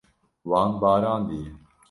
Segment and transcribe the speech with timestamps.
[0.49, 1.49] Wan barandiye.